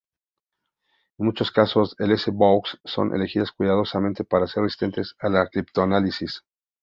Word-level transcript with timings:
En 1.19 1.25
muchos 1.27 1.51
casos 1.51 1.93
las 1.99 2.09
S-Boxes 2.09 2.79
son 2.83 3.13
elegidas 3.13 3.51
cuidadosamente 3.51 4.23
para 4.23 4.47
ser 4.47 4.63
resistentes 4.63 5.13
al 5.19 5.35
criptoanálisis. 5.51 6.43